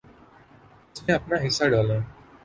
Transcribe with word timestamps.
اس 0.91 0.99
میں 1.03 1.15
اپنا 1.15 1.35
حصہ 1.45 1.65
ڈالیں۔ 1.71 1.99